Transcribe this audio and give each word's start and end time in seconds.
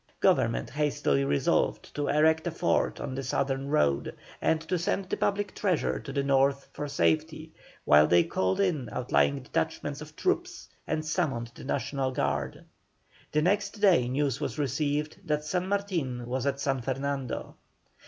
Government 0.19 0.71
hastily 0.71 1.23
resolved 1.23 1.93
to 1.93 2.07
erect 2.07 2.47
a 2.47 2.49
fort 2.49 2.99
on 2.99 3.13
the 3.13 3.21
southern 3.21 3.67
road, 3.69 4.15
and 4.41 4.59
to 4.61 4.79
send 4.79 5.05
the 5.11 5.15
public 5.15 5.53
treasure 5.53 5.99
to 5.99 6.11
the 6.11 6.23
North 6.23 6.67
for 6.73 6.87
safety, 6.87 7.53
while 7.85 8.07
they 8.07 8.23
called 8.23 8.59
in 8.59 8.89
outlying 8.91 9.43
detachments 9.43 10.01
of 10.01 10.15
troops 10.15 10.67
and 10.87 11.05
summoned 11.05 11.51
the 11.53 11.63
National 11.63 12.11
Guard. 12.11 12.65
The 13.31 13.43
next 13.43 13.79
day 13.79 14.07
news 14.07 14.41
was 14.41 14.57
received 14.57 15.17
that 15.27 15.43
San 15.43 15.67
Martin 15.67 16.25
was 16.25 16.47
at 16.47 16.59
San 16.59 16.81
Fernando. 16.81 17.53